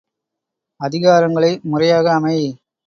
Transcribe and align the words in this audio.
அதிகாரங்களை 0.79 1.51
முறையாக 1.63 2.13
அமை. 2.13 2.37